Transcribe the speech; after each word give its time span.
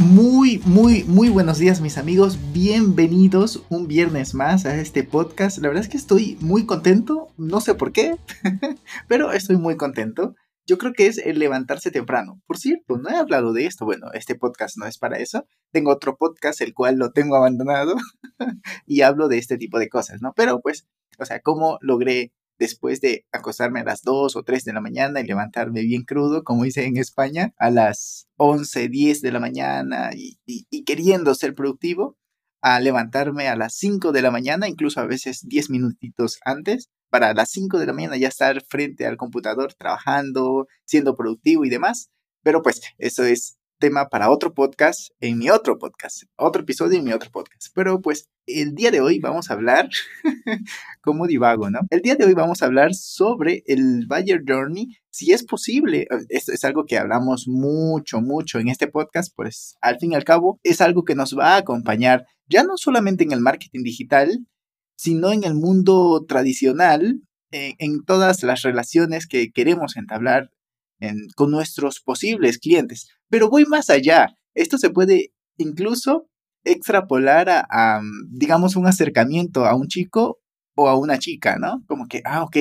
Muy, 0.00 0.62
muy, 0.64 1.04
muy 1.04 1.28
buenos 1.28 1.58
días 1.58 1.82
mis 1.82 1.98
amigos. 1.98 2.38
Bienvenidos 2.54 3.66
un 3.68 3.86
viernes 3.86 4.32
más 4.32 4.64
a 4.64 4.80
este 4.80 5.04
podcast. 5.04 5.58
La 5.58 5.68
verdad 5.68 5.84
es 5.84 5.90
que 5.90 5.98
estoy 5.98 6.38
muy 6.40 6.64
contento. 6.64 7.28
No 7.36 7.60
sé 7.60 7.74
por 7.74 7.92
qué, 7.92 8.16
pero 9.08 9.30
estoy 9.32 9.58
muy 9.58 9.76
contento. 9.76 10.34
Yo 10.66 10.78
creo 10.78 10.94
que 10.94 11.06
es 11.06 11.18
el 11.18 11.38
levantarse 11.38 11.90
temprano. 11.90 12.40
Por 12.46 12.56
cierto, 12.56 12.96
no 12.96 13.10
he 13.10 13.16
hablado 13.16 13.52
de 13.52 13.66
esto. 13.66 13.84
Bueno, 13.84 14.06
este 14.14 14.36
podcast 14.36 14.78
no 14.78 14.86
es 14.86 14.96
para 14.96 15.18
eso. 15.18 15.44
Tengo 15.70 15.90
otro 15.92 16.16
podcast, 16.16 16.62
el 16.62 16.72
cual 16.72 16.96
lo 16.96 17.12
tengo 17.12 17.36
abandonado 17.36 17.94
y 18.86 19.02
hablo 19.02 19.28
de 19.28 19.36
este 19.36 19.58
tipo 19.58 19.78
de 19.78 19.90
cosas, 19.90 20.22
¿no? 20.22 20.32
Pero 20.34 20.62
pues, 20.62 20.86
o 21.18 21.26
sea, 21.26 21.40
cómo 21.40 21.76
logré 21.82 22.32
después 22.60 23.00
de 23.00 23.24
acostarme 23.32 23.80
a 23.80 23.84
las 23.84 24.02
2 24.02 24.36
o 24.36 24.42
3 24.44 24.64
de 24.64 24.72
la 24.74 24.82
mañana 24.82 25.20
y 25.20 25.26
levantarme 25.26 25.80
bien 25.80 26.04
crudo, 26.04 26.44
como 26.44 26.66
hice 26.66 26.84
en 26.84 26.98
España, 26.98 27.54
a 27.58 27.70
las 27.70 28.28
11, 28.36 28.88
10 28.88 29.22
de 29.22 29.32
la 29.32 29.40
mañana 29.40 30.10
y, 30.14 30.84
queriendo 30.84 31.34
ser 31.34 31.54
productivo, 31.54 32.16
a 32.62 32.78
levantarme 32.78 33.48
a 33.48 33.56
las 33.56 33.74
5 33.76 34.12
de 34.12 34.22
la 34.22 34.30
mañana, 34.30 34.68
incluso 34.68 35.00
a 35.00 35.06
veces 35.06 35.40
10 35.48 35.70
minutitos 35.70 36.38
antes, 36.44 36.90
para 37.08 37.32
las 37.32 37.50
5 37.50 37.78
de 37.78 37.86
la 37.86 37.94
mañana 37.94 38.18
ya 38.18 38.28
estar 38.28 38.62
frente 38.68 39.06
al 39.06 39.16
computador 39.16 39.72
trabajando, 39.74 40.66
siendo 40.84 41.16
productivo 41.16 41.64
y 41.64 41.70
demás. 41.70 42.10
Pero 42.42 42.62
pues 42.62 42.82
eso 42.98 43.24
es 43.24 43.56
tema 43.80 44.08
para 44.08 44.30
otro 44.30 44.54
podcast 44.54 45.10
en 45.20 45.38
mi 45.38 45.50
otro 45.50 45.78
podcast, 45.78 46.24
otro 46.36 46.62
episodio 46.62 46.98
en 46.98 47.04
mi 47.04 47.12
otro 47.12 47.30
podcast. 47.30 47.68
Pero 47.74 48.00
pues 48.00 48.28
el 48.46 48.74
día 48.74 48.92
de 48.92 49.00
hoy 49.00 49.18
vamos 49.18 49.50
a 49.50 49.54
hablar, 49.54 49.88
como 51.00 51.26
divago, 51.26 51.70
¿no? 51.70 51.80
El 51.90 52.02
día 52.02 52.14
de 52.14 52.26
hoy 52.26 52.34
vamos 52.34 52.62
a 52.62 52.66
hablar 52.66 52.94
sobre 52.94 53.64
el 53.66 54.06
Buyer 54.06 54.42
Journey, 54.46 54.96
si 55.10 55.32
es 55.32 55.42
posible. 55.42 56.06
Esto 56.28 56.52
es 56.52 56.62
algo 56.64 56.84
que 56.84 56.98
hablamos 56.98 57.48
mucho, 57.48 58.20
mucho 58.20 58.58
en 58.60 58.68
este 58.68 58.86
podcast, 58.86 59.32
pues 59.34 59.76
al 59.80 59.98
fin 59.98 60.12
y 60.12 60.14
al 60.14 60.24
cabo 60.24 60.60
es 60.62 60.80
algo 60.80 61.02
que 61.02 61.16
nos 61.16 61.36
va 61.36 61.54
a 61.54 61.58
acompañar 61.58 62.26
ya 62.46 62.62
no 62.62 62.76
solamente 62.76 63.24
en 63.24 63.32
el 63.32 63.40
marketing 63.40 63.82
digital, 63.82 64.46
sino 64.96 65.32
en 65.32 65.44
el 65.44 65.54
mundo 65.54 66.26
tradicional, 66.28 67.22
en 67.52 68.04
todas 68.04 68.42
las 68.42 68.62
relaciones 68.62 69.26
que 69.26 69.50
queremos 69.50 69.96
entablar 69.96 70.50
con 71.36 71.50
nuestros 71.50 72.00
posibles 72.00 72.58
clientes. 72.58 73.08
Pero 73.28 73.48
voy 73.48 73.64
más 73.66 73.90
allá. 73.90 74.28
Esto 74.54 74.78
se 74.78 74.90
puede 74.90 75.32
incluso 75.56 76.26
extrapolar 76.64 77.48
a, 77.48 78.00
digamos, 78.28 78.76
un 78.76 78.86
acercamiento 78.86 79.66
a 79.66 79.74
un 79.74 79.88
chico 79.88 80.38
o 80.74 80.88
a 80.88 80.98
una 80.98 81.18
chica, 81.18 81.56
¿no? 81.58 81.82
Como 81.86 82.06
que, 82.06 82.22
ah, 82.24 82.42
ok, 82.42 82.56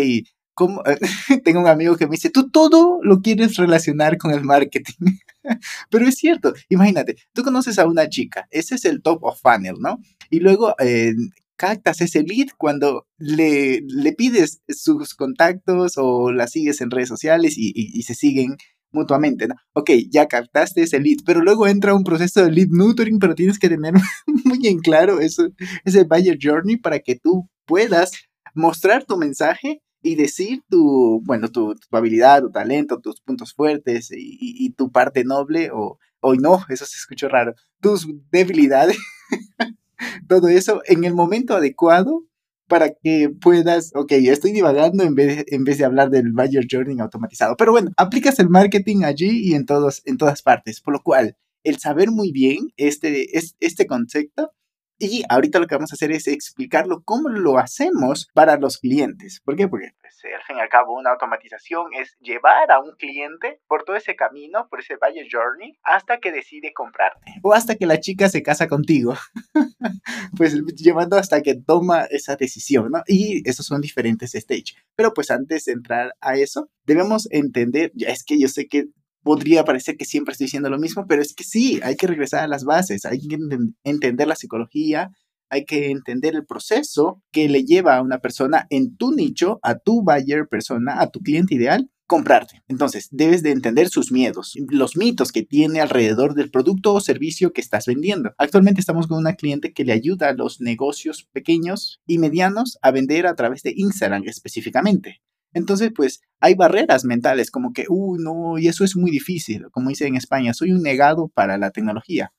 como, 0.53 0.83
tengo 1.45 1.61
un 1.61 1.67
amigo 1.67 1.95
que 1.95 2.05
me 2.05 2.11
dice, 2.11 2.29
tú 2.29 2.49
todo 2.49 2.99
lo 3.01 3.21
quieres 3.21 3.55
relacionar 3.55 4.17
con 4.17 4.31
el 4.31 4.43
marketing. 4.43 5.17
Pero 5.89 6.07
es 6.07 6.15
cierto, 6.15 6.53
imagínate, 6.67 7.15
tú 7.33 7.43
conoces 7.43 7.79
a 7.79 7.87
una 7.87 8.09
chica, 8.09 8.47
ese 8.51 8.75
es 8.75 8.85
el 8.85 9.01
top 9.01 9.23
of 9.23 9.39
funnel, 9.41 9.75
¿no? 9.79 9.99
Y 10.29 10.39
luego 10.39 10.75
eh, 10.79 11.13
captas 11.59 11.99
ese 11.99 12.23
lead 12.23 12.47
cuando 12.57 13.05
le, 13.17 13.81
le, 13.85 14.13
pides 14.13 14.61
sus 14.69 15.13
contactos 15.13 15.97
o 15.97 16.31
la 16.31 16.47
sigues 16.47 16.79
en 16.79 16.89
redes 16.89 17.09
sociales 17.09 17.55
y, 17.57 18.01
se 18.03 18.15
siguen 18.15 18.55
mutuamente, 18.91 19.45
¿no? 19.47 19.55
Ok, 19.73 19.91
ya 20.09 20.27
captaste 20.27 20.81
ese 20.81 21.01
lead, 21.01 21.17
pero 21.25 21.41
luego 21.41 21.67
entra 21.67 21.93
un 21.93 22.05
proceso 22.05 22.43
de 22.43 22.51
lead 22.51 22.69
nurturing, 22.71 23.19
pero 23.19 23.35
tienes 23.35 23.59
que 23.59 23.67
tener 23.67 23.93
muy 24.45 24.65
en 24.67 24.79
claro 24.79 25.19
eso, 25.19 25.49
ese 25.83 26.05
buyer 26.05 26.37
journey 26.41 26.77
para 26.77 26.99
que 26.99 27.15
tú 27.15 27.49
puedas 27.65 28.13
mostrar 28.55 29.03
tu 29.03 29.17
mensaje 29.17 29.81
y 30.01 30.15
decir 30.15 30.63
tu, 30.69 31.21
bueno, 31.25 31.49
tu, 31.49 31.75
habilidad, 31.91 32.41
tu 32.41 32.51
talento, 32.51 33.01
tus 33.01 33.19
puntos 33.19 33.53
fuertes 33.53 34.11
y, 34.15 34.69
tu 34.77 34.91
parte 34.91 35.25
noble 35.25 35.71
o, 35.73 35.99
o 36.21 36.35
no, 36.35 36.63
eso 36.69 36.85
se 36.85 36.95
escuchó 36.95 37.27
raro, 37.27 37.53
tus 37.81 38.07
debilidades 38.31 38.97
todo 40.27 40.47
eso 40.47 40.81
en 40.85 41.03
el 41.03 41.13
momento 41.13 41.55
adecuado 41.55 42.25
para 42.67 42.89
que 42.91 43.29
puedas, 43.29 43.91
ok, 43.95 44.11
estoy 44.11 44.51
divagando 44.51 45.03
en 45.03 45.15
vez, 45.15 45.43
en 45.47 45.63
vez 45.63 45.79
de 45.79 45.85
hablar 45.85 46.11
del 46.11 46.31
buyer 46.31 46.67
journey 46.69 46.99
automatizado, 46.99 47.55
pero 47.57 47.71
bueno, 47.71 47.91
aplicas 47.97 48.39
el 48.39 48.49
marketing 48.49 49.03
allí 49.03 49.49
y 49.49 49.55
en, 49.55 49.65
todos, 49.65 50.03
en 50.05 50.17
todas 50.17 50.43
partes, 50.43 50.79
por 50.79 50.93
lo 50.93 51.01
cual 51.01 51.35
el 51.63 51.79
saber 51.79 52.11
muy 52.11 52.31
bien 52.31 52.69
este, 52.77 53.27
este 53.59 53.87
concepto 53.87 54.51
y 54.99 55.23
ahorita 55.29 55.59
lo 55.59 55.67
que 55.67 55.75
vamos 55.75 55.91
a 55.91 55.95
hacer 55.95 56.11
es 56.11 56.27
explicarlo 56.27 57.01
cómo 57.03 57.29
lo 57.29 57.57
hacemos 57.57 58.27
para 58.33 58.57
los 58.57 58.77
clientes. 58.77 59.41
¿Por 59.43 59.55
qué? 59.55 59.67
Porque 59.67 59.93
pues, 60.01 60.33
al 60.35 60.43
fin 60.43 60.57
y 60.57 60.59
al 60.59 60.69
cabo 60.69 60.97
una 60.97 61.11
automatización 61.11 61.93
es 61.93 62.17
llevar 62.19 62.71
a 62.71 62.79
un 62.79 62.91
cliente 62.97 63.61
por 63.67 63.83
todo 63.83 63.95
ese 63.95 64.15
camino, 64.15 64.67
por 64.69 64.81
ese 64.81 64.97
buyer 64.97 65.27
journey, 65.31 65.77
hasta 65.83 66.19
que 66.19 66.31
decide 66.31 66.73
comprarte. 66.73 67.33
O 67.41 67.53
hasta 67.53 67.75
que 67.75 67.85
la 67.85 67.99
chica 67.99 68.29
se 68.29 68.43
casa 68.43 68.67
contigo. 68.67 69.15
pues 70.37 70.55
llevando 70.75 71.17
hasta 71.17 71.41
que 71.41 71.55
toma 71.55 72.03
esa 72.09 72.35
decisión, 72.35 72.91
¿no? 72.91 73.01
Y 73.07 73.47
esos 73.49 73.65
son 73.65 73.81
diferentes 73.81 74.31
stages. 74.31 74.75
Pero 74.95 75.13
pues 75.13 75.31
antes 75.31 75.65
de 75.65 75.73
entrar 75.73 76.15
a 76.19 76.35
eso, 76.35 76.69
debemos 76.85 77.27
entender, 77.31 77.91
ya 77.95 78.09
es 78.09 78.23
que 78.23 78.39
yo 78.39 78.47
sé 78.47 78.67
que 78.67 78.87
podría 79.23 79.63
parecer 79.63 79.97
que 79.97 80.05
siempre 80.05 80.31
estoy 80.31 80.45
diciendo 80.45 80.69
lo 80.69 80.79
mismo, 80.79 81.05
pero 81.07 81.21
es 81.21 81.33
que 81.33 81.43
sí, 81.43 81.79
hay 81.83 81.95
que 81.95 82.07
regresar 82.07 82.43
a 82.43 82.47
las 82.47 82.63
bases, 82.63 83.05
hay 83.05 83.27
que 83.27 83.37
entender 83.83 84.27
la 84.27 84.35
psicología, 84.35 85.11
hay 85.49 85.65
que 85.65 85.89
entender 85.89 86.35
el 86.35 86.45
proceso 86.45 87.21
que 87.31 87.49
le 87.49 87.63
lleva 87.65 87.97
a 87.97 88.01
una 88.01 88.19
persona 88.19 88.67
en 88.69 88.95
tu 88.95 89.11
nicho, 89.11 89.59
a 89.63 89.77
tu 89.79 90.03
buyer 90.03 90.47
persona, 90.47 91.01
a 91.01 91.09
tu 91.09 91.21
cliente 91.21 91.55
ideal, 91.55 91.89
comprarte. 92.09 92.63
Entonces, 92.67 93.07
debes 93.11 93.43
de 93.43 93.51
entender 93.51 93.89
sus 93.89 94.11
miedos, 94.11 94.55
los 94.69 94.97
mitos 94.97 95.31
que 95.31 95.43
tiene 95.43 95.79
alrededor 95.79 96.33
del 96.33 96.49
producto 96.49 96.93
o 96.93 97.01
servicio 97.01 97.53
que 97.53 97.61
estás 97.61 97.85
vendiendo. 97.85 98.33
Actualmente 98.37 98.79
estamos 98.79 99.07
con 99.07 99.19
una 99.19 99.35
cliente 99.35 99.73
que 99.73 99.85
le 99.85 99.93
ayuda 99.93 100.29
a 100.29 100.33
los 100.33 100.59
negocios 100.59 101.27
pequeños 101.31 102.01
y 102.07 102.17
medianos 102.17 102.79
a 102.81 102.91
vender 102.91 103.27
a 103.27 103.35
través 103.35 103.61
de 103.61 103.73
Instagram 103.75 104.23
específicamente. 104.25 105.21
Entonces, 105.53 105.91
pues 105.95 106.21
hay 106.39 106.55
barreras 106.55 107.05
mentales 107.05 107.51
como 107.51 107.73
que, 107.73 107.85
uy, 107.89 108.19
no, 108.21 108.57
y 108.57 108.67
eso 108.67 108.83
es 108.83 108.95
muy 108.95 109.11
difícil, 109.11 109.67
como 109.71 109.89
dice 109.89 110.07
en 110.07 110.15
España, 110.15 110.53
soy 110.53 110.71
un 110.71 110.83
negado 110.83 111.27
para 111.29 111.57
la 111.57 111.71
tecnología. 111.71 112.31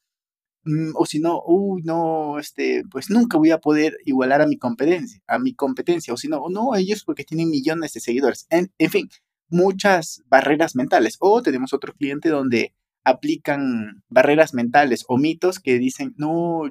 Mm, 0.65 0.93
o 0.95 1.07
si 1.07 1.21
no, 1.21 1.43
uy, 1.47 1.83
no, 1.85 2.39
este, 2.39 2.85
pues 2.91 3.11
nunca 3.11 3.39
voy 3.39 3.51
a 3.51 3.59
poder 3.59 3.97
igualar 4.05 4.43
a 4.43 4.47
mi 4.47 4.59
competencia, 4.59 5.23
a 5.27 5.39
mi 5.39 5.55
competencia, 5.55 6.13
o 6.15 6.17
si 6.17 6.29
no, 6.29 6.49
no, 6.51 6.75
ellos 6.77 7.05
porque 7.05 7.25
tienen 7.25 7.51
millones 7.51 7.95
de 7.95 8.01
seguidores. 8.01 8.47
En, 8.51 8.71
en 8.79 8.91
fin, 8.91 9.09
muchas 9.51 10.23
barreras 10.29 10.77
mentales. 10.77 11.17
O 11.21 11.43
tenemos 11.43 11.73
otro 11.73 11.95
cliente 11.95 12.29
donde 12.31 12.75
aplican 13.05 14.03
barreras 14.09 14.55
mentales 14.55 15.05
o 15.09 15.19
mitos 15.19 15.59
que 15.59 15.79
dicen, 15.79 16.15
no, 16.17 16.63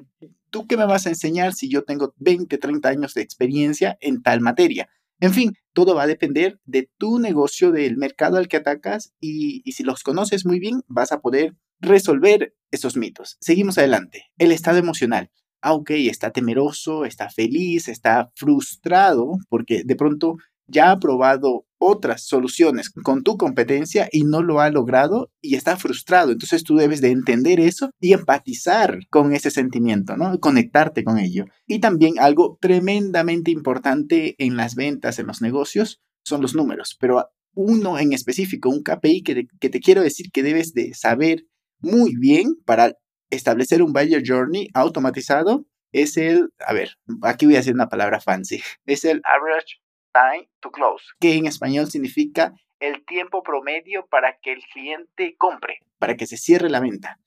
¿tú 0.50 0.66
qué 0.66 0.76
me 0.76 0.86
vas 0.86 1.06
a 1.06 1.10
enseñar 1.10 1.54
si 1.54 1.68
yo 1.68 1.84
tengo 1.84 2.14
20, 2.18 2.58
30 2.58 2.88
años 2.88 3.14
de 3.14 3.22
experiencia 3.22 3.98
en 4.00 4.22
tal 4.22 4.40
materia? 4.40 4.88
En 5.20 5.34
fin, 5.34 5.52
todo 5.74 5.94
va 5.94 6.04
a 6.04 6.06
depender 6.06 6.58
de 6.64 6.90
tu 6.98 7.18
negocio, 7.18 7.72
del 7.72 7.98
mercado 7.98 8.38
al 8.38 8.48
que 8.48 8.56
atacas 8.56 9.12
y, 9.20 9.62
si 9.70 9.82
los 9.82 10.02
conoces 10.02 10.46
muy 10.46 10.58
bien, 10.58 10.82
vas 10.88 11.12
a 11.12 11.20
poder 11.20 11.54
resolver 11.78 12.54
esos 12.70 12.96
mitos. 12.96 13.36
Seguimos 13.40 13.76
adelante. 13.76 14.24
El 14.38 14.50
estado 14.50 14.78
emocional. 14.78 15.30
Ah, 15.62 15.74
ok, 15.74 15.90
está 15.90 16.30
temeroso, 16.30 17.04
está 17.04 17.28
feliz, 17.28 17.88
está 17.88 18.32
frustrado 18.34 19.36
porque 19.50 19.82
de 19.84 19.94
pronto 19.94 20.36
ya 20.70 20.90
ha 20.90 20.98
probado 20.98 21.66
otras 21.78 22.26
soluciones 22.26 22.90
con 22.90 23.22
tu 23.22 23.36
competencia 23.36 24.08
y 24.12 24.24
no 24.24 24.42
lo 24.42 24.60
ha 24.60 24.70
logrado 24.70 25.30
y 25.40 25.54
está 25.54 25.76
frustrado. 25.76 26.30
Entonces 26.32 26.62
tú 26.62 26.76
debes 26.76 27.00
de 27.00 27.10
entender 27.10 27.58
eso 27.58 27.90
y 27.98 28.12
empatizar 28.12 28.98
con 29.08 29.32
ese 29.32 29.50
sentimiento, 29.50 30.16
¿no? 30.16 30.38
Conectarte 30.38 31.04
con 31.04 31.18
ello. 31.18 31.46
Y 31.66 31.80
también 31.80 32.18
algo 32.18 32.58
tremendamente 32.60 33.50
importante 33.50 34.34
en 34.38 34.56
las 34.56 34.74
ventas, 34.74 35.18
en 35.18 35.26
los 35.26 35.40
negocios, 35.40 36.00
son 36.22 36.42
los 36.42 36.54
números. 36.54 36.96
Pero 37.00 37.30
uno 37.54 37.98
en 37.98 38.12
específico, 38.12 38.68
un 38.68 38.82
KPI 38.82 39.22
que, 39.22 39.46
que 39.58 39.70
te 39.70 39.80
quiero 39.80 40.02
decir 40.02 40.30
que 40.32 40.42
debes 40.42 40.74
de 40.74 40.92
saber 40.94 41.46
muy 41.80 42.14
bien 42.16 42.56
para 42.66 42.92
establecer 43.30 43.82
un 43.82 43.92
buyer 43.92 44.22
journey 44.24 44.68
automatizado 44.74 45.64
es 45.92 46.16
el, 46.16 46.50
a 46.64 46.72
ver, 46.72 46.90
aquí 47.22 47.46
voy 47.46 47.56
a 47.56 47.58
decir 47.58 47.74
una 47.74 47.88
palabra 47.88 48.20
fancy, 48.20 48.62
es 48.86 49.04
el 49.04 49.20
average 49.24 49.80
time 50.12 50.48
to 50.60 50.70
close, 50.70 51.04
que 51.20 51.34
en 51.34 51.46
español 51.46 51.90
significa 51.90 52.54
el 52.80 53.04
tiempo 53.04 53.42
promedio 53.42 54.06
para 54.10 54.38
que 54.42 54.52
el 54.52 54.62
cliente 54.72 55.34
compre, 55.36 55.78
para 55.98 56.16
que 56.16 56.26
se 56.26 56.36
cierre 56.36 56.70
la 56.70 56.80
venta. 56.80 57.18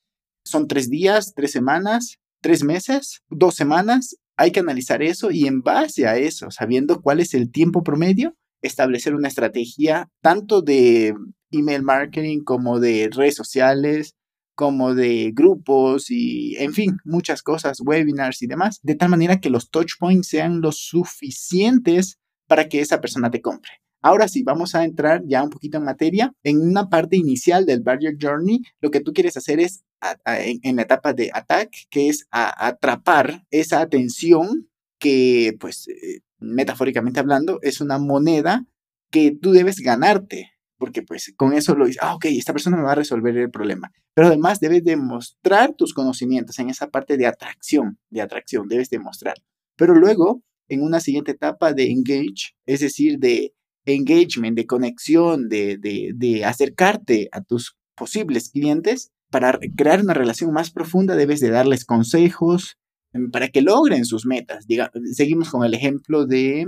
Son 0.46 0.68
tres 0.68 0.90
días, 0.90 1.34
tres 1.36 1.52
semanas, 1.52 2.20
tres 2.42 2.64
meses, 2.64 3.24
dos 3.30 3.56
semanas 3.56 4.18
hay 4.36 4.52
que 4.52 4.60
analizar 4.60 5.04
eso 5.04 5.32
y 5.32 5.48
en 5.48 5.62
base 5.62 6.08
a 6.08 6.18
eso, 6.18 6.50
sabiendo 6.52 7.02
cuál 7.02 7.20
es 7.20 7.34
el 7.34 7.52
tiempo 7.52 7.84
promedio, 7.84 8.36
establecer 8.62 9.16
una 9.16 9.28
estrategia 9.28 10.10
tanto 10.22 10.62
de 10.62 11.14
email 11.52 11.84
marketing 11.84 12.44
como 12.44 12.80
de 12.80 13.10
redes 13.12 13.36
sociales, 13.36 14.16
como 14.56 14.96
de 14.96 15.32
grupos 15.34 16.10
y, 16.10 16.56
en 16.58 16.74
fin, 16.74 16.98
muchas 17.04 17.42
cosas, 17.42 17.80
webinars 17.82 18.42
y 18.42 18.48
demás, 18.48 18.80
de 18.82 18.96
tal 18.96 19.10
manera 19.10 19.40
que 19.40 19.50
los 19.50 19.70
touch 19.70 19.94
points 20.00 20.28
sean 20.28 20.62
los 20.62 20.78
suficientes 20.78 22.20
para 22.48 22.68
que 22.70 22.82
esa 22.82 23.02
persona 23.02 23.32
te 23.32 23.42
compre. 23.42 23.72
Ahora 24.02 24.28
sí, 24.28 24.44
vamos 24.44 24.76
a 24.76 24.84
entrar 24.84 25.24
ya 25.26 25.42
un 25.42 25.50
poquito 25.50 25.78
en 25.78 25.86
materia. 25.86 26.34
En 26.44 26.60
una 26.60 26.90
parte 26.90 27.16
inicial 27.16 27.66
del 27.66 27.82
Barrier 27.82 28.18
Journey, 28.22 28.62
lo 28.82 28.92
que 28.92 29.00
tú 29.00 29.14
quieres 29.14 29.38
hacer 29.38 29.62
es, 29.62 29.84
en, 30.26 30.76
la 30.76 30.82
etapa 30.82 31.14
de 31.14 31.32
attack, 31.34 31.70
que 31.90 32.10
es 32.10 32.28
atrapar 32.30 33.46
esa 33.50 33.80
atención 33.80 34.70
que, 35.00 35.56
pues, 35.60 35.88
eh, 35.88 36.20
metafóricamente 36.40 37.22
hablando, 37.22 37.60
es 37.62 37.80
una 37.80 37.98
moneda 37.98 38.66
que 39.10 39.32
tú 39.32 39.52
debes 39.52 39.80
ganarte 39.80 40.54
porque 40.84 41.02
pues 41.02 41.34
con 41.38 41.54
eso 41.54 41.76
lo 41.76 41.86
dices, 41.86 42.02
ah, 42.04 42.14
ok, 42.16 42.26
esta 42.26 42.52
persona 42.52 42.76
me 42.76 42.84
va 42.84 42.92
a 42.92 42.96
resolver 42.96 43.38
el 43.38 43.50
problema. 43.50 43.90
Pero 44.14 44.28
además 44.28 44.60
debes 44.60 44.84
demostrar 44.84 45.74
tus 45.76 45.94
conocimientos 45.94 46.60
en 46.60 46.70
esa 46.70 46.90
parte 46.90 47.16
de 47.16 47.26
atracción, 47.26 48.00
de 48.10 48.22
atracción, 48.22 48.68
debes 48.68 48.90
demostrar. 48.90 49.36
Pero 49.78 49.96
luego, 49.96 50.44
en 50.70 50.82
una 50.82 51.00
siguiente 51.00 51.32
etapa 51.32 51.74
de 51.74 51.92
engage, 51.92 52.56
es 52.66 52.80
decir, 52.80 53.20
de 53.20 53.54
engagement, 53.86 54.56
de 54.56 54.66
conexión, 54.66 55.50
de, 55.50 55.78
de, 55.78 56.12
de 56.16 56.46
acercarte 56.46 57.30
a 57.32 57.42
tus 57.42 57.76
posibles 57.96 58.50
clientes, 58.50 59.12
para 59.34 59.58
crear 59.76 60.00
una 60.00 60.14
relación 60.14 60.54
más 60.54 60.70
profunda 60.70 61.16
debes 61.16 61.40
de 61.40 61.50
darles 61.50 61.86
consejos 61.86 62.78
em, 63.14 63.32
para 63.32 63.48
que 63.48 63.64
logren 63.64 64.06
sus 64.06 64.28
metas. 64.28 64.68
Diga, 64.68 64.92
seguimos 65.12 65.50
con 65.50 65.66
el 65.66 65.74
ejemplo 65.74 66.28
de 66.28 66.68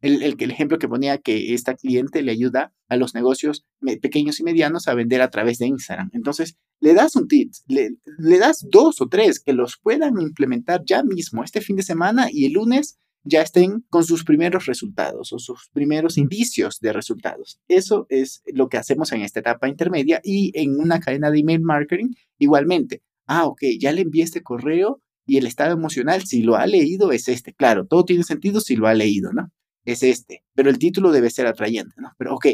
el, 0.00 0.22
el, 0.22 0.50
ejemplo 0.50 0.78
que 0.78 0.88
ponía 0.88 1.18
que 1.18 1.52
esta 1.52 1.74
cliente 1.74 2.22
le 2.22 2.32
ayuda 2.32 2.72
a 2.88 2.96
los 2.96 3.14
negocios 3.14 3.66
pequeños 4.00 4.40
y 4.40 4.44
medianos 4.44 4.88
a 4.88 4.94
vender 4.94 5.20
a 5.20 5.30
través 5.30 5.58
de 5.58 5.66
Instagram. 5.66 6.10
Entonces, 6.12 6.56
le 6.80 6.94
das 6.94 7.16
un 7.16 7.28
tip, 7.28 7.52
le, 7.66 7.90
le 8.18 8.38
das 8.38 8.66
dos 8.70 9.00
o 9.00 9.08
tres 9.08 9.40
que 9.40 9.52
los 9.52 9.78
puedan 9.82 10.20
implementar 10.20 10.82
ya 10.86 11.02
mismo 11.02 11.44
este 11.44 11.60
fin 11.60 11.76
de 11.76 11.82
semana 11.82 12.28
y 12.30 12.46
el 12.46 12.52
lunes 12.52 12.98
ya 13.26 13.42
estén 13.42 13.84
con 13.90 14.04
sus 14.04 14.24
primeros 14.24 14.66
resultados 14.66 15.32
o 15.32 15.38
sus 15.38 15.68
primeros 15.72 16.16
indicios 16.16 16.80
de 16.80 16.92
resultados. 16.92 17.60
Eso 17.68 18.06
es 18.08 18.42
lo 18.46 18.68
que 18.68 18.78
hacemos 18.78 19.12
en 19.12 19.22
esta 19.22 19.40
etapa 19.40 19.68
intermedia 19.68 20.20
y 20.22 20.52
en 20.54 20.78
una 20.78 21.00
cadena 21.00 21.30
de 21.30 21.40
email 21.40 21.60
marketing 21.60 22.14
igualmente. 22.38 23.02
Ah, 23.26 23.46
ok, 23.46 23.62
ya 23.78 23.92
le 23.92 24.02
envié 24.02 24.22
este 24.22 24.42
correo 24.42 25.02
y 25.26 25.38
el 25.38 25.46
estado 25.46 25.72
emocional, 25.72 26.24
si 26.24 26.42
lo 26.42 26.54
ha 26.54 26.66
leído, 26.66 27.10
es 27.10 27.28
este. 27.28 27.52
Claro, 27.52 27.86
todo 27.86 28.04
tiene 28.04 28.22
sentido 28.22 28.60
si 28.60 28.76
lo 28.76 28.86
ha 28.86 28.94
leído, 28.94 29.32
¿no? 29.32 29.50
es 29.86 30.02
este, 30.02 30.44
pero 30.54 30.68
el 30.68 30.78
título 30.78 31.12
debe 31.12 31.30
ser 31.30 31.46
atrayente, 31.46 31.94
¿no? 31.98 32.12
Pero 32.18 32.34
ok, 32.34 32.46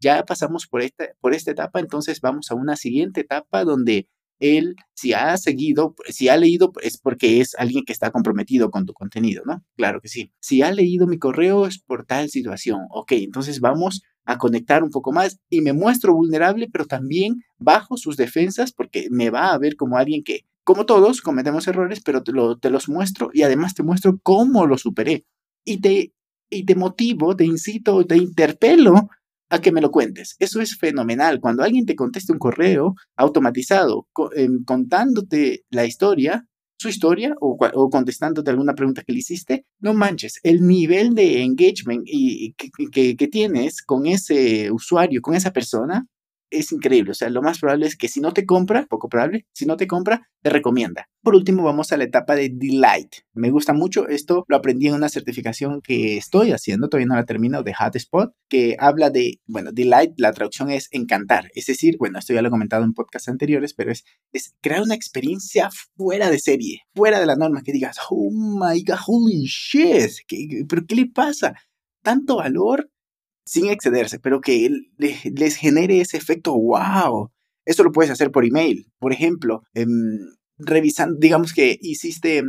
ya 0.00 0.24
pasamos 0.24 0.66
por 0.66 0.82
esta, 0.82 1.06
por 1.20 1.32
esta 1.32 1.52
etapa, 1.52 1.80
entonces 1.80 2.20
vamos 2.20 2.50
a 2.50 2.54
una 2.56 2.76
siguiente 2.76 3.20
etapa 3.20 3.64
donde 3.64 4.08
él, 4.42 4.76
si 4.94 5.12
ha 5.12 5.36
seguido, 5.36 5.94
si 6.08 6.28
ha 6.28 6.36
leído, 6.36 6.72
es 6.82 6.98
porque 6.98 7.40
es 7.40 7.54
alguien 7.56 7.84
que 7.84 7.92
está 7.92 8.10
comprometido 8.10 8.70
con 8.70 8.84
tu 8.86 8.92
contenido, 8.92 9.42
¿no? 9.46 9.62
Claro 9.76 10.00
que 10.00 10.08
sí. 10.08 10.32
Si 10.40 10.62
ha 10.62 10.72
leído 10.72 11.06
mi 11.06 11.18
correo 11.18 11.66
es 11.66 11.78
por 11.78 12.04
tal 12.04 12.28
situación. 12.28 12.80
Ok, 12.90 13.12
entonces 13.12 13.60
vamos 13.60 14.02
a 14.24 14.38
conectar 14.38 14.82
un 14.82 14.90
poco 14.90 15.12
más 15.12 15.38
y 15.48 15.60
me 15.60 15.72
muestro 15.72 16.14
vulnerable, 16.14 16.68
pero 16.72 16.86
también 16.86 17.42
bajo 17.58 17.96
sus 17.96 18.16
defensas 18.16 18.72
porque 18.72 19.08
me 19.10 19.30
va 19.30 19.52
a 19.52 19.58
ver 19.58 19.76
como 19.76 19.96
alguien 19.96 20.22
que, 20.22 20.46
como 20.64 20.86
todos, 20.86 21.20
cometemos 21.22 21.66
errores, 21.66 22.00
pero 22.04 22.22
te, 22.22 22.70
los 22.70 22.88
muestro 22.88 23.30
y 23.32 23.42
además 23.42 23.74
te 23.74 23.82
muestro 23.82 24.18
cómo 24.22 24.66
lo 24.66 24.78
superé. 24.78 25.24
Y 25.64 25.80
te 25.80 26.12
y 26.50 26.64
te 26.66 26.74
motivo, 26.74 27.34
te 27.34 27.46
incito, 27.46 28.04
te 28.04 28.16
interpelo 28.16 29.08
a 29.52 29.60
que 29.60 29.70
me 29.70 29.82
lo 29.82 29.90
cuentes. 29.90 30.34
Eso 30.38 30.62
es 30.62 30.78
fenomenal. 30.78 31.38
Cuando 31.38 31.62
alguien 31.62 31.84
te 31.84 31.94
conteste 31.94 32.32
un 32.32 32.38
correo 32.38 32.94
automatizado 33.16 34.08
em, 34.34 34.64
contándote 34.64 35.64
la 35.68 35.84
historia, 35.84 36.46
su 36.78 36.88
historia 36.88 37.34
o, 37.38 37.58
contestándote 37.90 38.50
alguna 38.50 38.74
pregunta 38.74 39.02
que 39.02 39.12
le 39.12 39.18
hiciste, 39.18 39.66
no 39.78 39.92
manches, 39.92 40.40
el 40.42 40.66
nivel 40.66 41.14
de 41.14 41.42
engagement 41.42 42.04
que 42.06 43.28
tienes 43.30 43.82
con 43.82 44.06
ese 44.06 44.70
usuario, 44.72 45.20
con 45.20 45.34
esa 45.34 45.52
persona, 45.52 46.06
es 46.52 46.70
increíble. 46.72 47.10
O 47.10 47.14
sea, 47.14 47.30
lo 47.30 47.42
más 47.42 47.58
probable 47.58 47.86
es 47.86 47.96
que 47.96 48.08
si 48.08 48.20
no 48.20 48.32
te 48.32 48.46
compra, 48.46 48.86
poco 48.88 49.08
probable, 49.08 49.46
si 49.52 49.66
no 49.66 49.76
te 49.76 49.86
compra, 49.86 50.28
te 50.42 50.50
recomienda. 50.50 51.08
Por 51.22 51.34
último, 51.34 51.62
vamos 51.62 51.92
a 51.92 51.96
la 51.96 52.04
etapa 52.04 52.34
de 52.34 52.50
Delight. 52.52 53.14
Me 53.32 53.50
gusta 53.50 53.72
mucho. 53.72 54.08
Esto 54.08 54.44
lo 54.48 54.56
aprendí 54.56 54.88
en 54.88 54.94
una 54.94 55.08
certificación 55.08 55.80
que 55.82 56.16
estoy 56.16 56.52
haciendo, 56.52 56.88
todavía 56.88 57.06
no 57.06 57.16
la 57.16 57.24
termino, 57.24 57.62
de 57.62 57.74
Hotspot, 57.74 58.32
que 58.48 58.76
habla 58.78 59.10
de, 59.10 59.40
bueno, 59.46 59.70
Delight, 59.72 60.12
la 60.18 60.32
traducción 60.32 60.70
es 60.70 60.88
encantar. 60.92 61.50
Es 61.54 61.66
decir, 61.66 61.96
bueno, 61.98 62.18
esto 62.18 62.34
ya 62.34 62.42
lo 62.42 62.48
he 62.48 62.52
comentado 62.52 62.84
en 62.84 62.92
podcasts 62.92 63.28
anteriores, 63.28 63.74
pero 63.74 63.90
es, 63.90 64.04
crear 64.60 64.82
una 64.82 64.94
experiencia 64.94 65.70
fuera 65.96 66.30
de 66.30 66.38
serie, 66.38 66.80
fuera 66.94 67.20
de 67.20 67.26
la 67.26 67.36
norma, 67.36 67.62
que 67.62 67.72
digas, 67.72 67.98
oh 68.10 68.30
my 68.30 68.82
god, 68.84 68.98
holy 69.06 69.44
shit, 69.46 70.10
¿pero 70.68 70.82
qué 70.86 70.96
le 70.96 71.06
pasa? 71.06 71.54
Tanto 72.02 72.36
valor 72.36 72.90
sin 73.44 73.68
excederse, 73.68 74.18
pero 74.18 74.40
que 74.40 74.70
les 74.98 75.56
genere 75.56 76.00
ese 76.00 76.16
efecto 76.16 76.54
wow. 76.54 77.30
Esto 77.64 77.84
lo 77.84 77.92
puedes 77.92 78.10
hacer 78.10 78.30
por 78.30 78.44
email. 78.44 78.86
Por 78.98 79.12
ejemplo, 79.12 79.62
em, 79.74 80.18
revisando, 80.58 81.16
digamos 81.18 81.52
que 81.52 81.78
hiciste, 81.80 82.42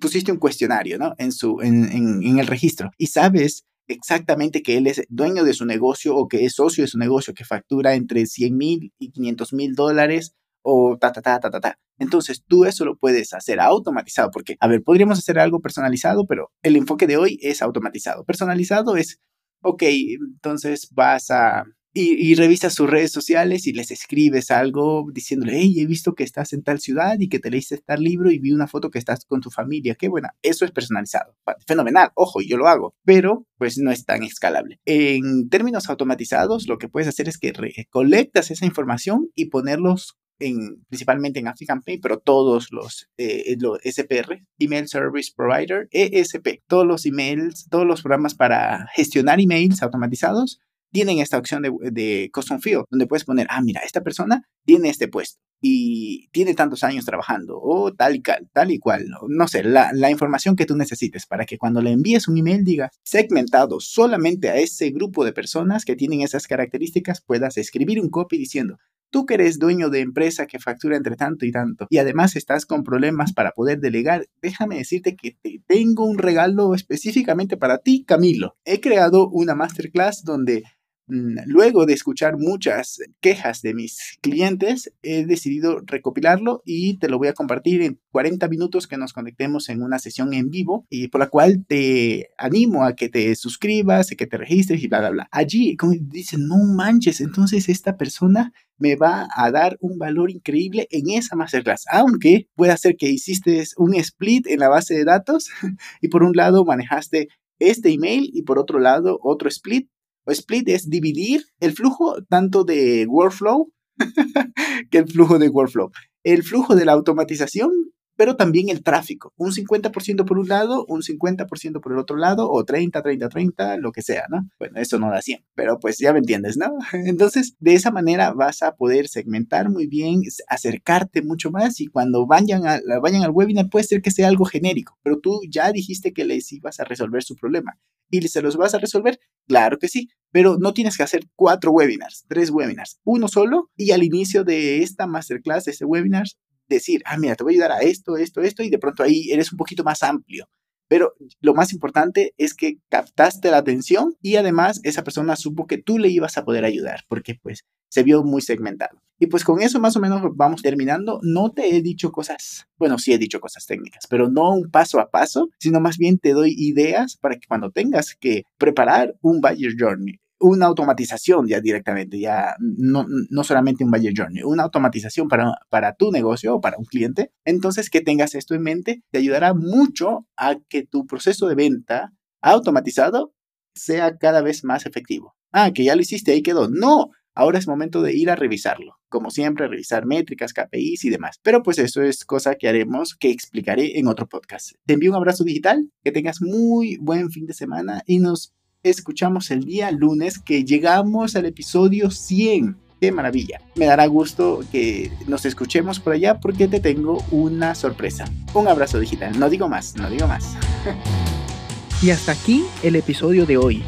pusiste 0.00 0.32
un 0.32 0.38
cuestionario 0.38 0.98
¿no? 0.98 1.14
en, 1.18 1.32
su, 1.32 1.60
en, 1.62 2.38
el 2.38 2.46
registro 2.46 2.90
y 2.98 3.06
sabes 3.06 3.64
exactamente 3.86 4.62
que 4.62 4.76
él 4.76 4.86
es 4.86 5.02
dueño 5.08 5.44
de 5.44 5.52
su 5.52 5.66
negocio 5.66 6.16
o 6.16 6.28
que 6.28 6.44
es 6.44 6.54
socio 6.54 6.84
de 6.84 6.88
su 6.88 6.98
negocio 6.98 7.34
que 7.34 7.44
factura 7.44 7.94
entre 7.94 8.26
100 8.26 8.56
mil 8.56 8.92
y 8.98 9.10
500 9.10 9.52
mil 9.52 9.74
dólares 9.74 10.34
o 10.62 10.96
ta, 10.98 11.12
ta, 11.12 11.20
ta, 11.20 11.40
ta, 11.40 11.50
ta, 11.50 11.60
ta. 11.60 11.78
Entonces 11.98 12.42
tú 12.46 12.64
eso 12.64 12.84
lo 12.84 12.96
puedes 12.96 13.34
hacer 13.34 13.60
automatizado 13.60 14.30
porque, 14.30 14.56
a 14.60 14.68
ver, 14.68 14.82
podríamos 14.82 15.18
hacer 15.18 15.38
algo 15.38 15.60
personalizado, 15.60 16.26
pero 16.26 16.50
el 16.62 16.76
enfoque 16.76 17.06
de 17.06 17.18
hoy 17.18 17.38
es 17.42 17.60
automatizado. 17.60 18.24
Personalizado 18.24 18.96
es 18.96 19.20
ok, 19.64 19.82
entonces 19.82 20.88
vas 20.92 21.30
a... 21.30 21.64
Y, 21.96 22.34
revisas 22.34 22.74
sus 22.74 22.90
redes 22.90 23.12
sociales 23.12 23.68
y 23.68 23.72
les 23.72 23.92
escribes 23.92 24.50
algo 24.50 25.06
diciéndole, 25.12 25.60
hey, 25.60 25.76
he 25.78 25.86
visto 25.86 26.16
que 26.16 26.24
estás 26.24 26.52
en 26.52 26.64
tal 26.64 26.80
ciudad 26.80 27.14
y 27.20 27.28
que 27.28 27.38
te 27.38 27.52
leíste 27.52 27.78
tal 27.78 28.02
libro 28.02 28.32
y 28.32 28.40
vi 28.40 28.50
una 28.50 28.66
foto 28.66 28.90
que 28.90 28.98
estás 28.98 29.24
con 29.24 29.40
tu 29.40 29.48
familia. 29.48 29.94
Qué 29.94 30.08
buena. 30.08 30.30
Eso 30.42 30.64
es 30.64 30.72
personalizado. 30.72 31.36
Fenomenal. 31.68 32.10
Ojo, 32.16 32.40
yo 32.40 32.56
lo 32.56 32.66
hago. 32.66 32.96
Pero 33.04 33.46
pues 33.58 33.78
no 33.78 33.92
es 33.92 34.04
tan 34.04 34.24
escalable. 34.24 34.80
En 34.86 35.48
términos 35.48 35.88
automatizados, 35.88 36.66
lo 36.66 36.78
que 36.78 36.88
puedes 36.88 37.06
hacer 37.06 37.28
es 37.28 37.38
que 37.38 37.52
recolectas 37.52 38.50
esa 38.50 38.66
información 38.66 39.28
y 39.36 39.44
ponerlos 39.44 40.16
en, 40.38 40.84
principalmente 40.88 41.40
en 41.40 41.82
Pay, 41.82 41.98
pero 41.98 42.18
todos 42.18 42.72
los, 42.72 43.08
eh, 43.16 43.56
los 43.58 43.78
SPR, 43.82 44.44
Email 44.58 44.88
Service 44.88 45.32
Provider, 45.34 45.88
ESP, 45.90 46.62
todos 46.66 46.86
los 46.86 47.06
emails, 47.06 47.66
todos 47.70 47.86
los 47.86 48.02
programas 48.02 48.34
para 48.34 48.88
gestionar 48.94 49.40
emails 49.40 49.82
automatizados 49.82 50.60
tienen 50.92 51.18
esta 51.18 51.38
opción 51.38 51.62
de, 51.62 51.72
de 51.90 52.30
Custom 52.32 52.60
Field, 52.60 52.84
donde 52.88 53.08
puedes 53.08 53.24
poner, 53.24 53.48
ah, 53.50 53.60
mira, 53.62 53.80
esta 53.80 54.02
persona 54.02 54.48
tiene 54.64 54.90
este 54.90 55.08
puesto 55.08 55.40
y 55.60 56.28
tiene 56.28 56.54
tantos 56.54 56.84
años 56.84 57.04
trabajando, 57.04 57.58
o 57.60 57.92
tal 57.92 58.16
y 58.16 58.22
cual, 58.22 58.48
tal 58.52 58.70
y 58.70 58.78
cual, 58.78 59.06
no, 59.28 59.48
sé, 59.48 59.64
la, 59.64 59.90
la, 59.94 60.10
información 60.10 60.56
que 60.56 60.66
tú 60.66 60.76
necesites 60.76 61.26
para 61.26 61.46
que 61.46 61.56
cuando 61.56 61.80
le 61.80 61.90
envíes 61.90 62.28
un 62.28 62.36
email 62.36 62.64
diga 62.64 62.90
segmentado 63.02 63.80
solamente 63.80 64.50
a 64.50 64.56
ese 64.56 64.90
grupo 64.90 65.24
de 65.24 65.32
personas 65.32 65.84
que 65.84 65.96
tienen 65.96 66.20
esas 66.20 66.46
características, 66.46 67.22
puedas 67.22 67.56
escribir 67.56 67.98
un 67.98 68.10
copy 68.10 68.36
diciendo, 68.36 68.78
Tú 69.14 69.26
que 69.26 69.34
eres 69.34 69.60
dueño 69.60 69.90
de 69.90 70.00
empresa 70.00 70.48
que 70.48 70.58
factura 70.58 70.96
entre 70.96 71.14
tanto 71.14 71.46
y 71.46 71.52
tanto 71.52 71.86
y 71.88 71.98
además 71.98 72.34
estás 72.34 72.66
con 72.66 72.82
problemas 72.82 73.32
para 73.32 73.52
poder 73.52 73.78
delegar, 73.78 74.26
déjame 74.42 74.78
decirte 74.78 75.14
que 75.14 75.36
te 75.40 75.62
tengo 75.68 76.04
un 76.04 76.18
regalo 76.18 76.74
específicamente 76.74 77.56
para 77.56 77.78
ti, 77.78 78.02
Camilo. 78.04 78.56
He 78.64 78.80
creado 78.80 79.28
una 79.28 79.54
masterclass 79.54 80.24
donde 80.24 80.64
luego 81.06 81.86
de 81.86 81.92
escuchar 81.92 82.36
muchas 82.38 82.98
quejas 83.20 83.62
de 83.62 83.74
mis 83.74 84.18
clientes, 84.20 84.92
he 85.02 85.26
decidido 85.26 85.80
recopilarlo 85.84 86.62
y 86.64 86.98
te 86.98 87.08
lo 87.08 87.18
voy 87.18 87.28
a 87.28 87.34
compartir 87.34 87.82
en 87.82 88.00
40 88.10 88.48
minutos 88.48 88.86
que 88.86 88.96
nos 88.96 89.12
conectemos 89.12 89.68
en 89.68 89.82
una 89.82 89.98
sesión 89.98 90.32
en 90.32 90.50
vivo 90.50 90.86
y 90.88 91.08
por 91.08 91.20
la 91.20 91.28
cual 91.28 91.64
te 91.66 92.30
animo 92.38 92.84
a 92.84 92.94
que 92.94 93.08
te 93.08 93.34
suscribas, 93.36 94.12
y 94.12 94.16
que 94.16 94.26
te 94.26 94.36
registres 94.36 94.82
y 94.82 94.88
bla, 94.88 95.00
bla, 95.00 95.10
bla. 95.10 95.28
Allí, 95.30 95.76
como 95.76 95.92
dicen, 95.92 96.46
no 96.46 96.56
manches, 96.56 97.20
entonces 97.20 97.68
esta 97.68 97.96
persona 97.96 98.52
me 98.78 98.96
va 98.96 99.28
a 99.34 99.50
dar 99.50 99.76
un 99.80 99.98
valor 99.98 100.30
increíble 100.30 100.86
en 100.90 101.10
esa 101.10 101.36
masterclass, 101.36 101.84
aunque 101.90 102.48
pueda 102.54 102.76
ser 102.76 102.96
que 102.96 103.08
hiciste 103.08 103.62
un 103.76 103.94
split 103.94 104.46
en 104.46 104.60
la 104.60 104.68
base 104.68 104.94
de 104.94 105.04
datos 105.04 105.50
y 106.00 106.08
por 106.08 106.22
un 106.22 106.34
lado 106.34 106.64
manejaste 106.64 107.28
este 107.58 107.90
email 107.90 108.30
y 108.32 108.42
por 108.42 108.58
otro 108.58 108.78
lado 108.78 109.18
otro 109.22 109.48
split 109.48 109.88
split 110.32 110.68
es 110.68 110.88
dividir 110.88 111.44
el 111.60 111.72
flujo 111.72 112.16
tanto 112.28 112.64
de 112.64 113.06
workflow 113.08 113.72
que 114.90 114.98
el 114.98 115.08
flujo 115.08 115.38
de 115.38 115.48
workflow. 115.48 115.90
El 116.22 116.42
flujo 116.42 116.74
de 116.74 116.84
la 116.84 116.92
automatización 116.92 117.70
pero 118.16 118.36
también 118.36 118.68
el 118.68 118.82
tráfico. 118.82 119.32
Un 119.36 119.52
50% 119.52 120.24
por 120.24 120.38
un 120.38 120.48
lado, 120.48 120.84
un 120.88 121.02
50% 121.02 121.80
por 121.80 121.92
el 121.92 121.98
otro 121.98 122.16
lado, 122.16 122.50
o 122.50 122.64
30, 122.64 123.02
30, 123.02 123.28
30, 123.28 123.76
lo 123.78 123.92
que 123.92 124.02
sea, 124.02 124.24
¿no? 124.30 124.48
Bueno, 124.58 124.80
eso 124.80 124.98
no 124.98 125.10
da 125.10 125.22
100, 125.22 125.44
pero 125.54 125.78
pues 125.78 125.98
ya 125.98 126.12
me 126.12 126.18
entiendes, 126.18 126.56
¿no? 126.56 126.72
Entonces, 126.92 127.56
de 127.58 127.74
esa 127.74 127.90
manera 127.90 128.32
vas 128.32 128.62
a 128.62 128.76
poder 128.76 129.08
segmentar 129.08 129.70
muy 129.70 129.86
bien, 129.86 130.22
acercarte 130.48 131.22
mucho 131.22 131.50
más 131.50 131.80
y 131.80 131.86
cuando 131.86 132.26
vayan, 132.26 132.66
a, 132.66 132.80
vayan 133.00 133.22
al 133.22 133.30
webinar 133.30 133.68
puede 133.68 133.84
ser 133.84 134.02
que 134.02 134.10
sea 134.10 134.28
algo 134.28 134.44
genérico, 134.44 134.98
pero 135.02 135.18
tú 135.18 135.40
ya 135.48 135.72
dijiste 135.72 136.12
que 136.12 136.24
les 136.24 136.52
ibas 136.52 136.80
a 136.80 136.84
resolver 136.84 137.22
su 137.22 137.36
problema. 137.36 137.78
¿Y 138.10 138.20
se 138.28 138.42
los 138.42 138.56
vas 138.56 138.74
a 138.74 138.78
resolver? 138.78 139.18
Claro 139.48 139.78
que 139.78 139.88
sí, 139.88 140.08
pero 140.30 140.56
no 140.58 140.72
tienes 140.72 140.96
que 140.96 141.02
hacer 141.02 141.26
cuatro 141.36 141.70
webinars, 141.72 142.24
tres 142.28 142.50
webinars, 142.50 142.98
uno 143.04 143.28
solo 143.28 143.70
y 143.76 143.90
al 143.90 144.02
inicio 144.02 144.44
de 144.44 144.82
esta 144.82 145.06
masterclass, 145.06 145.64
de 145.64 145.84
webinar, 145.84 146.26
decir, 146.68 147.02
ah, 147.04 147.16
mira, 147.18 147.34
te 147.34 147.44
voy 147.44 147.54
a 147.54 147.56
ayudar 147.56 147.72
a 147.72 147.80
esto, 147.80 148.16
esto, 148.16 148.40
esto, 148.40 148.62
y 148.62 148.70
de 148.70 148.78
pronto 148.78 149.02
ahí 149.02 149.30
eres 149.30 149.52
un 149.52 149.58
poquito 149.58 149.84
más 149.84 150.02
amplio. 150.02 150.46
Pero 150.88 151.14
lo 151.40 151.54
más 151.54 151.72
importante 151.72 152.34
es 152.36 152.54
que 152.54 152.76
captaste 152.90 153.50
la 153.50 153.58
atención 153.58 154.14
y 154.20 154.36
además 154.36 154.80
esa 154.84 155.02
persona 155.02 155.34
supo 155.36 155.66
que 155.66 155.78
tú 155.78 155.98
le 155.98 156.08
ibas 156.08 156.36
a 156.36 156.44
poder 156.44 156.64
ayudar, 156.64 157.00
porque 157.08 157.34
pues 157.42 157.64
se 157.88 158.02
vio 158.02 158.22
muy 158.22 158.42
segmentado. 158.42 159.00
Y 159.18 159.26
pues 159.26 159.44
con 159.44 159.62
eso 159.62 159.80
más 159.80 159.96
o 159.96 160.00
menos 160.00 160.22
vamos 160.34 160.62
terminando. 160.62 161.20
No 161.22 161.52
te 161.52 161.74
he 161.74 161.80
dicho 161.80 162.10
cosas, 162.10 162.66
bueno, 162.76 162.98
sí 162.98 163.12
he 163.12 163.18
dicho 163.18 163.40
cosas 163.40 163.64
técnicas, 163.66 164.06
pero 164.08 164.28
no 164.28 164.52
un 164.54 164.70
paso 164.70 165.00
a 165.00 165.10
paso, 165.10 165.48
sino 165.58 165.80
más 165.80 165.96
bien 165.96 166.18
te 166.18 166.32
doy 166.32 166.54
ideas 166.56 167.16
para 167.16 167.36
que 167.36 167.46
cuando 167.46 167.70
tengas 167.70 168.14
que 168.14 168.42
preparar 168.58 169.14
un 169.22 169.40
Buyer 169.40 169.72
Journey, 169.78 170.18
una 170.40 170.66
automatización 170.66 171.46
ya 171.46 171.60
directamente, 171.60 172.18
ya 172.18 172.56
no, 172.58 173.06
no 173.30 173.44
solamente 173.44 173.84
un 173.84 173.90
Buyer 173.90 174.12
Journey, 174.16 174.42
una 174.42 174.64
automatización 174.64 175.28
para, 175.28 175.52
para 175.70 175.94
tu 175.94 176.10
negocio 176.10 176.56
o 176.56 176.60
para 176.60 176.76
un 176.78 176.84
cliente. 176.84 177.32
Entonces, 177.44 177.90
que 177.90 178.00
tengas 178.00 178.34
esto 178.34 178.54
en 178.54 178.62
mente 178.62 179.02
te 179.10 179.18
ayudará 179.18 179.54
mucho 179.54 180.26
a 180.36 180.56
que 180.68 180.84
tu 180.84 181.06
proceso 181.06 181.46
de 181.46 181.54
venta 181.54 182.12
automatizado 182.42 183.32
sea 183.74 184.16
cada 184.18 184.42
vez 184.42 184.64
más 184.64 184.86
efectivo. 184.86 185.34
Ah, 185.52 185.70
que 185.72 185.84
ya 185.84 185.96
lo 185.96 186.02
hiciste, 186.02 186.32
ahí 186.32 186.42
quedó. 186.42 186.68
No, 186.68 187.10
ahora 187.34 187.58
es 187.58 187.66
momento 187.66 188.02
de 188.02 188.14
ir 188.14 188.30
a 188.30 188.36
revisarlo. 188.36 188.96
Como 189.08 189.30
siempre, 189.30 189.68
revisar 189.68 190.06
métricas, 190.06 190.52
KPIs 190.52 191.04
y 191.04 191.10
demás. 191.10 191.38
Pero 191.42 191.62
pues 191.62 191.78
eso 191.78 192.02
es 192.02 192.24
cosa 192.24 192.56
que 192.56 192.68
haremos, 192.68 193.14
que 193.14 193.30
explicaré 193.30 193.98
en 193.98 194.08
otro 194.08 194.26
podcast. 194.28 194.72
Te 194.86 194.94
envío 194.94 195.10
un 195.10 195.16
abrazo 195.16 195.44
digital, 195.44 195.90
que 196.02 196.12
tengas 196.12 196.40
muy 196.40 196.96
buen 197.00 197.30
fin 197.30 197.46
de 197.46 197.54
semana 197.54 198.02
y 198.06 198.18
nos 198.18 198.52
escuchamos 198.84 199.50
el 199.50 199.64
día 199.64 199.90
lunes 199.90 200.38
que 200.38 200.64
llegamos 200.64 201.34
al 201.36 201.46
episodio 201.46 202.10
100. 202.10 202.76
¡Qué 203.00 203.10
maravilla! 203.10 203.60
Me 203.74 203.86
dará 203.86 204.06
gusto 204.06 204.60
que 204.70 205.10
nos 205.26 205.44
escuchemos 205.46 206.00
por 206.00 206.12
allá 206.12 206.38
porque 206.38 206.68
te 206.68 206.80
tengo 206.80 207.24
una 207.30 207.74
sorpresa. 207.74 208.26
Un 208.52 208.68
abrazo 208.68 209.00
digital. 209.00 209.38
No 209.38 209.50
digo 209.50 209.68
más, 209.68 209.96
no 209.96 210.08
digo 210.10 210.28
más. 210.28 210.56
y 212.02 212.10
hasta 212.10 212.32
aquí 212.32 212.64
el 212.82 212.96
episodio 212.96 213.46
de 213.46 213.56
hoy. 213.56 213.82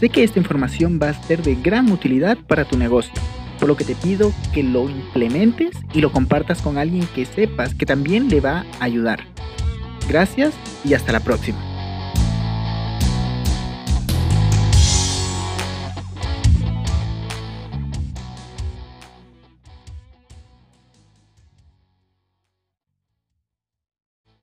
Sé 0.00 0.10
que 0.10 0.22
esta 0.22 0.38
información 0.38 1.00
va 1.02 1.10
a 1.10 1.22
ser 1.26 1.42
de 1.42 1.54
gran 1.54 1.90
utilidad 1.90 2.36
para 2.36 2.64
tu 2.64 2.76
negocio, 2.76 3.14
por 3.58 3.68
lo 3.68 3.76
que 3.76 3.84
te 3.84 3.94
pido 3.94 4.32
que 4.52 4.62
lo 4.62 4.90
implementes 4.90 5.70
y 5.94 6.00
lo 6.00 6.12
compartas 6.12 6.60
con 6.60 6.76
alguien 6.76 7.06
que 7.14 7.24
sepas 7.24 7.74
que 7.74 7.86
también 7.86 8.28
le 8.28 8.40
va 8.40 8.66
a 8.80 8.84
ayudar. 8.84 9.20
Gracias 10.08 10.52
y 10.84 10.94
hasta 10.94 11.12
la 11.12 11.20
próxima. 11.20 11.71